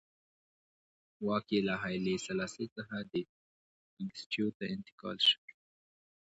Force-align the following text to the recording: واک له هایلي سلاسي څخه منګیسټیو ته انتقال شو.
واک 1.25 1.47
له 1.67 1.73
هایلي 1.83 2.15
سلاسي 2.27 2.65
څخه 2.75 2.95
منګیسټیو 3.95 4.47
ته 4.57 4.63
انتقال 4.75 5.17
شو. 5.29 5.41